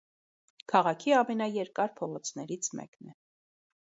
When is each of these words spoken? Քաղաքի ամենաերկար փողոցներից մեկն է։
Քաղաքի 0.71 1.13
ամենաերկար 1.17 1.93
փողոցներից 2.01 2.71
մեկն 2.79 3.13
է։ 3.15 3.17